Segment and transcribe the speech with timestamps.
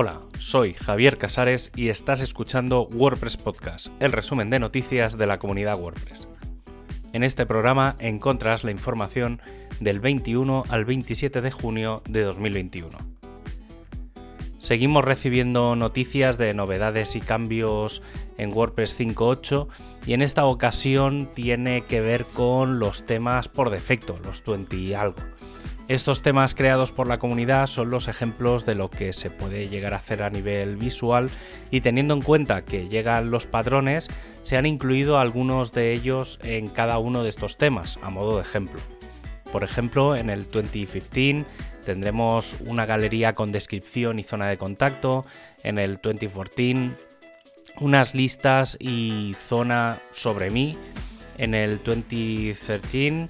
[0.00, 5.40] Hola, soy Javier Casares y estás escuchando WordPress Podcast, el resumen de noticias de la
[5.40, 6.28] comunidad WordPress.
[7.12, 9.42] En este programa encontrarás la información
[9.80, 12.96] del 21 al 27 de junio de 2021.
[14.60, 18.00] Seguimos recibiendo noticias de novedades y cambios
[18.36, 19.66] en WordPress 5.8
[20.06, 24.94] y en esta ocasión tiene que ver con los temas por defecto, los 20 y
[24.94, 25.16] algo.
[25.88, 29.94] Estos temas creados por la comunidad son los ejemplos de lo que se puede llegar
[29.94, 31.30] a hacer a nivel visual
[31.70, 34.08] y teniendo en cuenta que llegan los padrones,
[34.42, 38.42] se han incluido algunos de ellos en cada uno de estos temas, a modo de
[38.42, 38.78] ejemplo.
[39.50, 41.46] Por ejemplo, en el 2015
[41.86, 45.24] tendremos una galería con descripción y zona de contacto,
[45.62, 46.90] en el 2014
[47.80, 50.76] unas listas y zona sobre mí,
[51.38, 53.28] en el 2013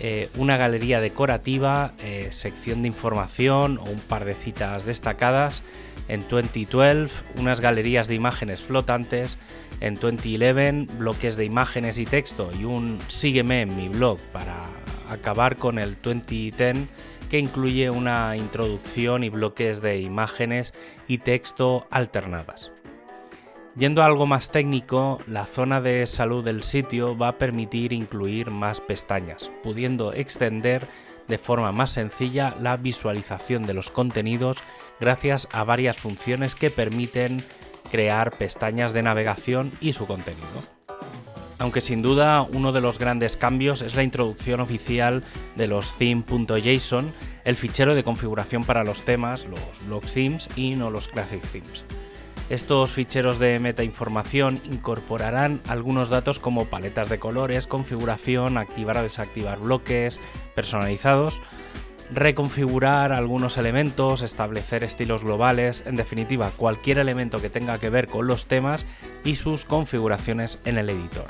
[0.00, 5.62] eh, una galería decorativa, eh, sección de información o un par de citas destacadas.
[6.08, 9.38] En 2012, unas galerías de imágenes flotantes.
[9.80, 14.64] En 2011, bloques de imágenes y texto y un sígueme en mi blog para
[15.10, 16.88] acabar con el 2010
[17.28, 20.72] que incluye una introducción y bloques de imágenes
[21.06, 22.72] y texto alternadas.
[23.76, 28.50] Yendo a algo más técnico, la zona de salud del sitio va a permitir incluir
[28.50, 30.88] más pestañas, pudiendo extender
[31.28, 34.58] de forma más sencilla la visualización de los contenidos
[34.98, 37.44] gracias a varias funciones que permiten
[37.90, 40.46] crear pestañas de navegación y su contenido.
[41.60, 45.24] Aunque sin duda uno de los grandes cambios es la introducción oficial
[45.56, 47.12] de los theme.json,
[47.44, 51.84] el fichero de configuración para los temas, los blog themes y no los classic themes.
[52.50, 59.58] Estos ficheros de metainformación incorporarán algunos datos como paletas de colores, configuración, activar o desactivar
[59.58, 60.18] bloques
[60.54, 61.42] personalizados,
[62.10, 68.26] reconfigurar algunos elementos, establecer estilos globales, en definitiva cualquier elemento que tenga que ver con
[68.26, 68.86] los temas
[69.24, 71.26] y sus configuraciones en el editor.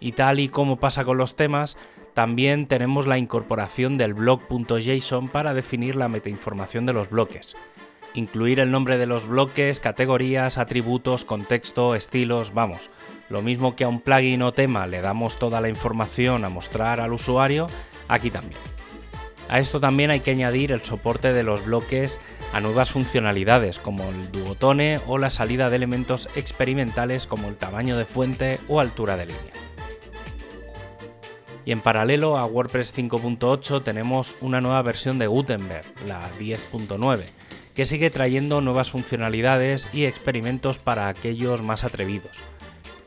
[0.00, 1.76] Y tal y como pasa con los temas,
[2.14, 7.54] también tenemos la incorporación del blog.json para definir la metainformación de los bloques
[8.14, 12.90] incluir el nombre de los bloques, categorías, atributos, contexto, estilos, vamos.
[13.28, 17.00] Lo mismo que a un plugin o tema le damos toda la información a mostrar
[17.00, 17.66] al usuario,
[18.08, 18.60] aquí también.
[19.48, 22.20] A esto también hay que añadir el soporte de los bloques
[22.52, 27.96] a nuevas funcionalidades como el duotone o la salida de elementos experimentales como el tamaño
[27.96, 29.52] de fuente o altura de línea.
[31.64, 37.24] Y en paralelo a WordPress 5.8 tenemos una nueva versión de Gutenberg, la 10.9,
[37.78, 42.36] que sigue trayendo nuevas funcionalidades y experimentos para aquellos más atrevidos.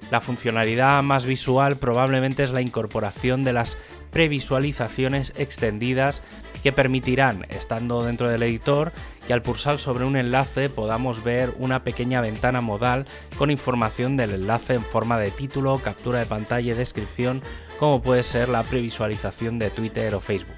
[0.10, 3.78] La funcionalidad más visual probablemente es la incorporación de las
[4.12, 6.22] previsualizaciones extendidas
[6.64, 8.94] que permitirán, estando dentro del editor,
[9.28, 13.08] que al pulsar sobre un enlace podamos ver una pequeña ventana modal
[13.38, 17.42] con información del enlace en forma de título, captura de pantalla y descripción,
[17.78, 20.56] como puede ser la previsualización de Twitter o Facebook.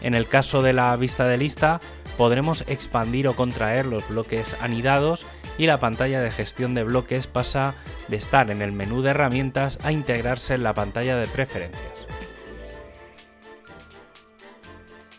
[0.00, 1.80] En el caso de la vista de lista,
[2.18, 5.24] podremos expandir o contraer los bloques anidados
[5.56, 7.76] y la pantalla de gestión de bloques pasa
[8.08, 12.08] de estar en el menú de herramientas a integrarse en la pantalla de preferencias.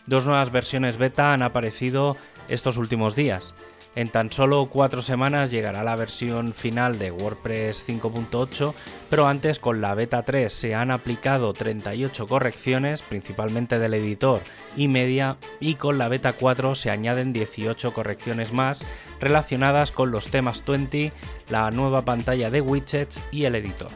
[0.06, 2.18] Dos nuevas versiones beta han aparecido
[2.48, 3.54] estos últimos días.
[3.96, 8.72] En tan solo cuatro semanas llegará la versión final de WordPress 5.8,
[9.10, 14.42] pero antes con la beta 3 se han aplicado 38 correcciones, principalmente del editor
[14.76, 18.84] y media, y con la beta 4 se añaden 18 correcciones más
[19.18, 21.12] relacionadas con los temas 20,
[21.48, 23.90] la nueva pantalla de widgets y el editor.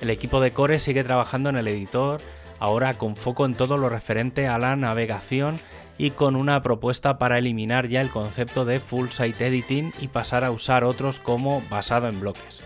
[0.00, 2.22] El equipo de Core sigue trabajando en el editor,
[2.58, 5.56] ahora con foco en todo lo referente a la navegación
[6.00, 10.44] y con una propuesta para eliminar ya el concepto de full site editing y pasar
[10.44, 12.62] a usar otros como basado en bloques.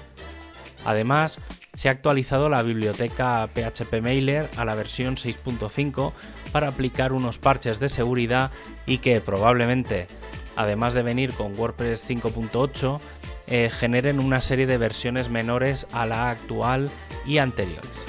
[0.84, 1.40] Además,
[1.72, 6.12] se ha actualizado la biblioteca PHP Mailer a la versión 6.5
[6.52, 8.52] para aplicar unos parches de seguridad
[8.86, 10.06] y que probablemente,
[10.54, 13.00] además de venir con WordPress 5.8,
[13.48, 16.88] eh, generen una serie de versiones menores a la actual
[17.26, 18.06] y anteriores.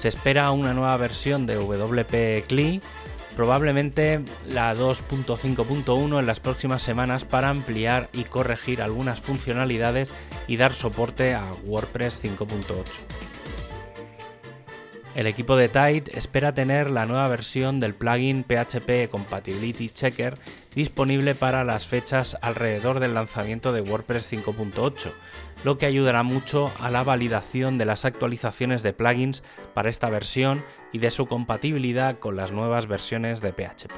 [0.00, 2.80] Se espera una nueva versión de WP CLI,
[3.36, 10.14] probablemente la 2.5.1 en las próximas semanas para ampliar y corregir algunas funcionalidades
[10.48, 13.29] y dar soporte a WordPress 5.8.
[15.20, 20.38] El equipo de Tide espera tener la nueva versión del plugin PHP Compatibility Checker
[20.74, 25.12] disponible para las fechas alrededor del lanzamiento de WordPress 5.8,
[25.62, 29.42] lo que ayudará mucho a la validación de las actualizaciones de plugins
[29.74, 33.92] para esta versión y de su compatibilidad con las nuevas versiones de PHP.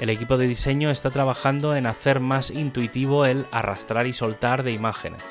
[0.00, 4.72] el equipo de diseño está trabajando en hacer más intuitivo el arrastrar y soltar de
[4.72, 5.22] imágenes.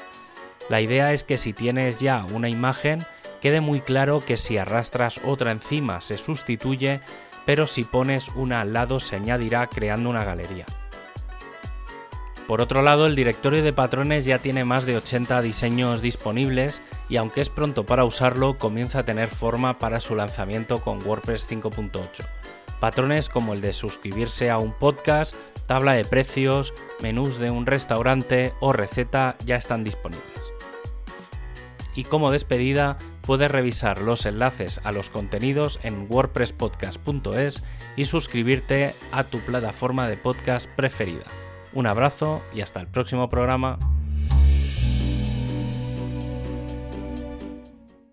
[0.70, 3.06] La idea es que si tienes ya una imagen,
[3.42, 7.02] quede muy claro que si arrastras otra encima se sustituye,
[7.46, 10.66] pero si pones una al lado se añadirá creando una galería.
[12.48, 17.16] Por otro lado, el directorio de patrones ya tiene más de 80 diseños disponibles y
[17.16, 22.26] aunque es pronto para usarlo, comienza a tener forma para su lanzamiento con WordPress 5.8.
[22.82, 25.36] Patrones como el de suscribirse a un podcast,
[25.66, 30.42] tabla de precios, menús de un restaurante o receta ya están disponibles.
[31.96, 37.64] Y como despedida, puedes revisar los enlaces a los contenidos en wordpresspodcast.es
[37.96, 41.26] y suscribirte a tu plataforma de podcast preferida.
[41.74, 43.80] Un abrazo y hasta el próximo programa.